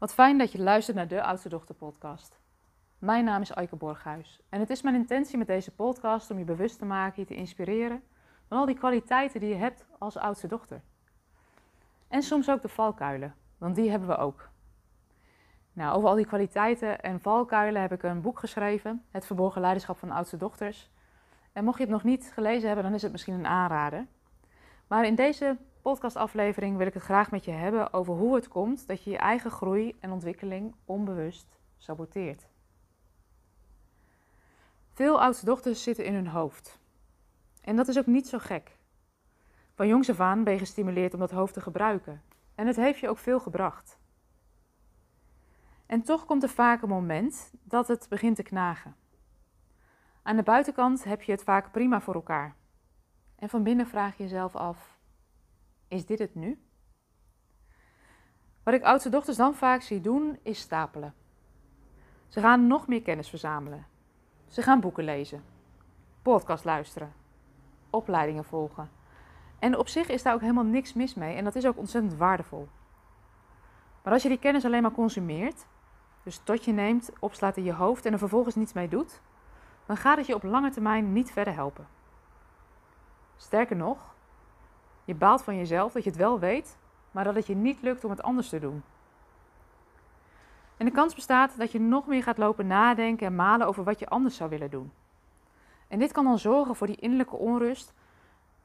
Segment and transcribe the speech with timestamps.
[0.00, 2.40] Wat fijn dat je luistert naar de Oudste Dochter podcast.
[2.98, 6.44] Mijn naam is Aike Borghuis en het is mijn intentie met deze podcast om je
[6.44, 8.02] bewust te maken, je te inspireren
[8.48, 10.82] van al die kwaliteiten die je hebt als oudste dochter.
[12.08, 14.48] En soms ook de valkuilen, want die hebben we ook.
[15.72, 19.98] Nou, over al die kwaliteiten en valkuilen heb ik een boek geschreven, Het Verborgen Leiderschap
[19.98, 20.90] van Oudste Dochters.
[21.52, 24.06] En mocht je het nog niet gelezen hebben, dan is het misschien een aanrader.
[24.86, 28.86] Maar in deze podcastaflevering wil ik het graag met je hebben over hoe het komt
[28.86, 32.48] dat je je eigen groei en ontwikkeling onbewust saboteert.
[34.92, 36.78] Veel oudste dochters zitten in hun hoofd.
[37.60, 38.78] En dat is ook niet zo gek.
[39.74, 42.22] Van jongs af aan ben je gestimuleerd om dat hoofd te gebruiken.
[42.54, 43.98] En het heeft je ook veel gebracht.
[45.86, 48.96] En toch komt er vaak een moment dat het begint te knagen.
[50.22, 52.54] Aan de buitenkant heb je het vaak prima voor elkaar.
[53.36, 54.99] En van binnen vraag je jezelf af:
[55.90, 56.58] is dit het nu?
[58.62, 61.14] Wat ik oudste dochters dan vaak zie doen, is stapelen.
[62.28, 63.86] Ze gaan nog meer kennis verzamelen.
[64.48, 65.44] Ze gaan boeken lezen,
[66.22, 67.12] podcast luisteren,
[67.90, 68.90] opleidingen volgen.
[69.58, 72.14] En op zich is daar ook helemaal niks mis mee en dat is ook ontzettend
[72.14, 72.68] waardevol.
[74.02, 75.66] Maar als je die kennis alleen maar consumeert,
[76.22, 79.20] dus tot je neemt, opslaat in je hoofd en er vervolgens niets mee doet,
[79.86, 81.86] dan gaat het je op lange termijn niet verder helpen.
[83.36, 84.09] Sterker nog,
[85.10, 86.78] je baalt van jezelf dat je het wel weet,
[87.10, 88.82] maar dat het je niet lukt om het anders te doen.
[90.76, 93.98] En de kans bestaat dat je nog meer gaat lopen nadenken en malen over wat
[93.98, 94.92] je anders zou willen doen.
[95.88, 97.94] En dit kan dan zorgen voor die innerlijke onrust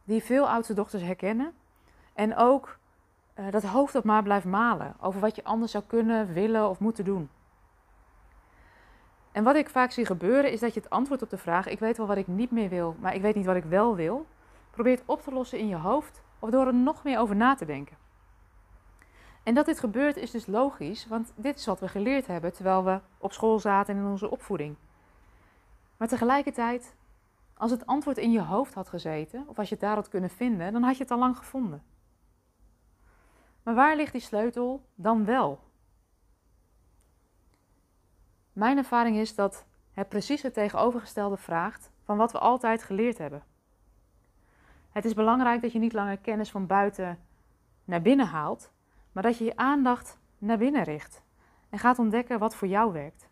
[0.03, 1.53] die veel oudste dochters herkennen.
[2.13, 2.77] En ook
[3.35, 6.79] uh, dat hoofd dat maar blijft malen over wat je anders zou kunnen, willen of
[6.79, 7.29] moeten doen.
[9.31, 11.79] En wat ik vaak zie gebeuren is dat je het antwoord op de vraag: ik
[11.79, 14.25] weet wel wat ik niet meer wil, maar ik weet niet wat ik wel wil,
[14.71, 17.65] probeert op te lossen in je hoofd of door er nog meer over na te
[17.65, 17.97] denken.
[19.43, 22.83] En dat dit gebeurt is dus logisch, want dit is wat we geleerd hebben terwijl
[22.83, 24.75] we op school zaten in onze opvoeding.
[25.97, 26.95] Maar tegelijkertijd,
[27.57, 30.29] als het antwoord in je hoofd had gezeten, of als je het daar had kunnen
[30.29, 31.83] vinden, dan had je het al lang gevonden.
[33.63, 35.59] Maar waar ligt die sleutel dan wel?
[38.53, 43.43] Mijn ervaring is dat het precies het tegenovergestelde vraagt van wat we altijd geleerd hebben.
[44.95, 47.19] Het is belangrijk dat je niet langer kennis van buiten
[47.85, 48.71] naar binnen haalt,
[49.11, 51.21] maar dat je je aandacht naar binnen richt
[51.69, 53.29] en gaat ontdekken wat voor jou werkt.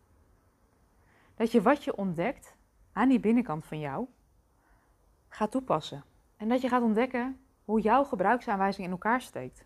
[1.35, 2.55] Dat je wat je ontdekt
[2.93, 4.07] aan die binnenkant van jou
[5.27, 6.03] gaat toepassen
[6.37, 9.65] en dat je gaat ontdekken hoe jouw gebruiksaanwijzing in elkaar steekt.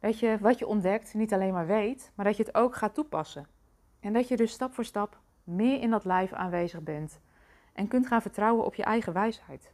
[0.00, 2.94] Dat je wat je ontdekt niet alleen maar weet, maar dat je het ook gaat
[2.94, 3.46] toepassen.
[4.00, 7.20] En dat je dus stap voor stap meer in dat lijf aanwezig bent
[7.72, 9.72] en kunt gaan vertrouwen op je eigen wijsheid.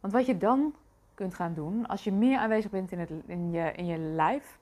[0.00, 0.74] Want wat je dan
[1.14, 4.58] kunt gaan doen, als je meer aanwezig bent in, het, in, je, in je lijf,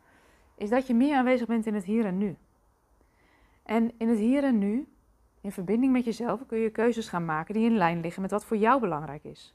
[0.54, 2.36] is dat je meer aanwezig bent in het hier en nu.
[3.62, 4.88] En in het hier en nu,
[5.40, 8.44] in verbinding met jezelf, kun je keuzes gaan maken die in lijn liggen met wat
[8.44, 9.54] voor jou belangrijk is.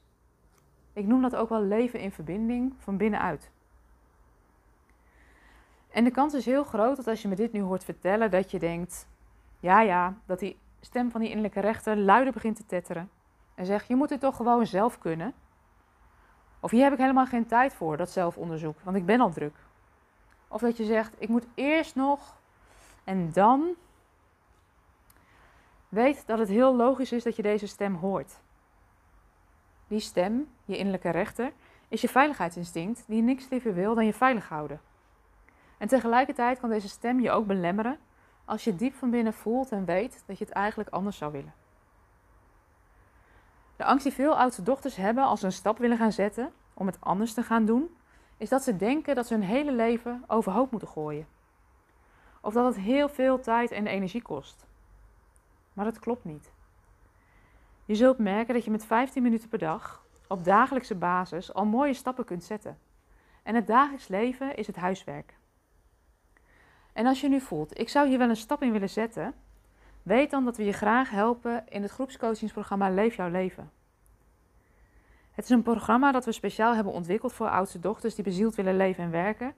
[0.92, 3.50] Ik noem dat ook wel leven in verbinding van binnenuit.
[5.88, 8.50] En de kans is heel groot dat als je me dit nu hoort vertellen, dat
[8.50, 9.08] je denkt:
[9.60, 13.10] ja, ja, dat die stem van die innerlijke rechter luider begint te tetteren.
[13.54, 15.34] En zegt: je moet het toch gewoon zelf kunnen.
[16.64, 19.54] Of hier heb ik helemaal geen tijd voor, dat zelfonderzoek, want ik ben al druk.
[20.48, 22.36] Of dat je zegt, ik moet eerst nog
[23.04, 23.74] en dan.
[25.88, 28.40] Weet dat het heel logisch is dat je deze stem hoort.
[29.86, 31.52] Die stem, je innerlijke rechter,
[31.88, 34.80] is je veiligheidsinstinct die niks liever wil dan je veilig houden.
[35.78, 37.98] En tegelijkertijd kan deze stem je ook belemmeren
[38.44, 41.63] als je diep van binnen voelt en weet dat je het eigenlijk anders zou willen.
[43.76, 46.86] De angst die veel oudste dochters hebben als ze een stap willen gaan zetten om
[46.86, 47.96] het anders te gaan doen,
[48.36, 51.26] is dat ze denken dat ze hun hele leven overhoop moeten gooien.
[52.40, 54.66] Of dat het heel veel tijd en energie kost.
[55.72, 56.52] Maar dat klopt niet.
[57.84, 61.94] Je zult merken dat je met 15 minuten per dag op dagelijkse basis al mooie
[61.94, 62.78] stappen kunt zetten.
[63.42, 65.36] En het dagelijks leven is het huiswerk.
[66.92, 69.34] En als je nu voelt, ik zou hier wel een stap in willen zetten,
[70.04, 73.70] Weet dan dat we je graag helpen in het groepscoachingsprogramma Leef jouw leven.
[75.30, 78.76] Het is een programma dat we speciaal hebben ontwikkeld voor oudste dochters die bezield willen
[78.76, 79.54] leven en werken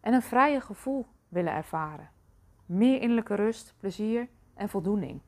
[0.00, 2.10] en een vrije gevoel willen ervaren.
[2.66, 5.20] Meer innerlijke rust, plezier en voldoening.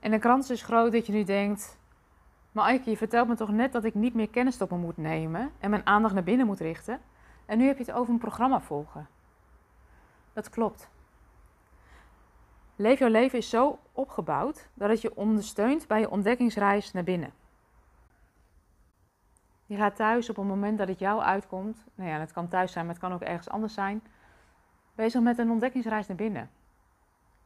[0.00, 1.78] En de kans is groot dat je nu denkt:
[2.52, 4.96] Maar Aike, je vertelt me toch net dat ik niet meer kennis op me moet
[4.96, 7.00] nemen en mijn aandacht naar binnen moet richten.
[7.46, 9.08] En nu heb je het over een programma volgen.
[10.32, 10.90] Dat klopt.
[12.76, 17.32] Leef jouw leven is zo opgebouwd dat het je ondersteunt bij je ontdekkingsreis naar binnen.
[19.66, 21.84] Je gaat thuis op het moment dat het jou uitkomt.
[21.94, 24.02] Nou ja, het kan thuis zijn, maar het kan ook ergens anders zijn.
[24.94, 26.50] bezig met een ontdekkingsreis naar binnen.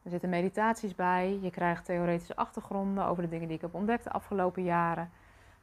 [0.03, 4.03] Er zitten meditaties bij, je krijgt theoretische achtergronden over de dingen die ik heb ontdekt
[4.03, 5.11] de afgelopen jaren,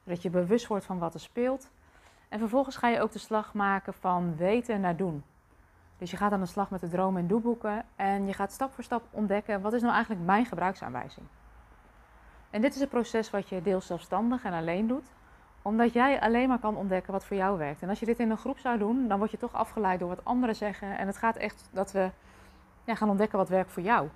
[0.05, 1.71] zodat je bewust wordt van wat er speelt.
[2.29, 5.25] En vervolgens ga je ook de slag maken van weten naar doen.
[6.05, 8.73] Dus je gaat aan de slag met de dromen en doelboeken en je gaat stap
[8.73, 11.27] voor stap ontdekken wat is nou eigenlijk mijn gebruiksaanwijzing.
[12.51, 15.13] En dit is een proces wat je deels zelfstandig en alleen doet,
[15.63, 17.83] omdat jij alleen maar kan ontdekken wat voor jou werkt.
[17.83, 20.09] En als je dit in een groep zou doen, dan word je toch afgeleid door
[20.09, 20.99] wat anderen zeggen.
[20.99, 22.11] En het gaat echt dat we
[22.85, 24.09] ja, gaan ontdekken wat werkt voor jou.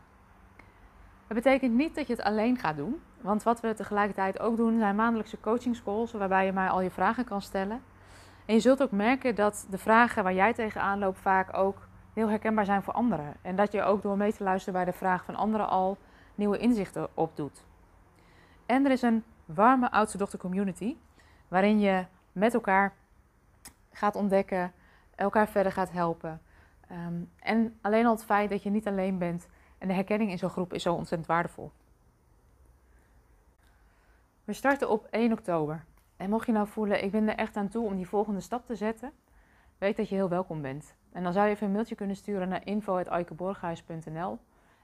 [1.26, 3.00] Dat betekent niet dat je het alleen gaat doen.
[3.20, 7.24] Want wat we tegelijkertijd ook doen, zijn maandelijkse coachingscalls, waarbij je mij al je vragen
[7.24, 7.80] kan stellen.
[8.48, 12.28] En je zult ook merken dat de vragen waar jij tegenaan loopt vaak ook heel
[12.28, 13.34] herkenbaar zijn voor anderen.
[13.42, 15.96] En dat je ook door mee te luisteren bij de vraag van anderen al
[16.34, 17.64] nieuwe inzichten opdoet.
[18.66, 20.96] En er is een warme oudste dochter community,
[21.48, 22.94] waarin je met elkaar
[23.92, 24.72] gaat ontdekken,
[25.14, 26.40] elkaar verder gaat helpen.
[26.88, 29.48] Ehm, en alleen al het feit dat je niet alleen bent
[29.78, 31.72] en de herkenning in zo'n groep is zo ontzettend waardevol.
[34.44, 35.84] We starten op 1 oktober.
[36.18, 38.66] En mocht je nou voelen, ik ben er echt aan toe om die volgende stap
[38.66, 39.12] te zetten,
[39.78, 40.94] weet dat je heel welkom bent.
[41.12, 44.38] En dan zou je even een mailtje kunnen sturen naar info.aikeborghuis.nl.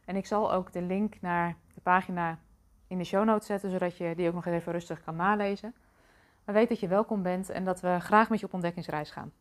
[0.04, 2.38] En ik zal ook de link naar de pagina
[2.86, 5.74] in de show notes zetten, zodat je die ook nog even rustig kan nalezen.
[6.44, 9.32] Maar weet dat je welkom bent en dat we graag met je op ontdekkingsreis gaan.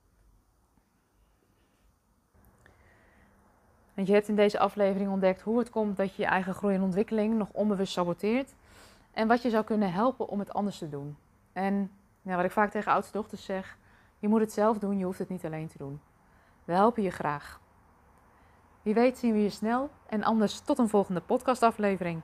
[3.94, 6.76] Want je hebt in deze aflevering ontdekt hoe het komt dat je je eigen groei
[6.76, 8.54] en ontwikkeling nog onbewust saboteert.
[9.12, 11.18] En wat je zou kunnen helpen om het anders te doen.
[11.54, 11.92] En
[12.22, 13.78] ja, wat ik vaak tegen oudste dochters zeg,
[14.20, 16.02] je moet het zelf doen, je hoeft het niet alleen te doen.
[16.66, 17.62] We helpen je graag.
[18.82, 22.22] Wie weet zien we je snel en anders tot een volgende podcastaflevering.